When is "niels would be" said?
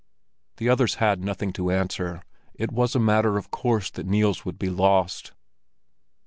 4.07-4.71